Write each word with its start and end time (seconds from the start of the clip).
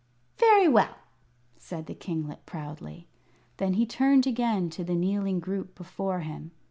"Very 0.39 0.67
well!" 0.67 0.97
said 1.59 1.85
the 1.85 1.93
kinglet, 1.93 2.43
proudly. 2.47 3.07
Then 3.57 3.75
he 3.75 3.85
turned 3.85 4.25
again 4.25 4.71
to 4.71 4.83
the 4.83 4.95
kneeling 4.95 5.39
group 5.39 5.75
before 5.75 6.21
him. 6.21 6.49